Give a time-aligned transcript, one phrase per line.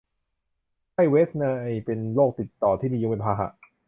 [0.91, 3.47] ไข้เวสต์ไนล์เป็นโรคติดต่อที่มียุงเป็นพาหะ